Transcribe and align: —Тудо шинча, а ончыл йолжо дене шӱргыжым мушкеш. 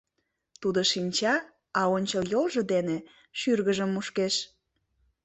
—Тудо 0.61 0.79
шинча, 0.91 1.35
а 1.79 1.81
ончыл 1.95 2.23
йолжо 2.33 2.61
дене 2.73 2.97
шӱргыжым 3.39 3.89
мушкеш. 3.95 4.35